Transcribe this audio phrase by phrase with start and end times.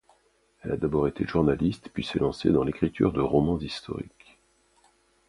[0.63, 4.39] Elle a d'abord été journaliste, puis s'est lancée dans l'écriture de romans historiques.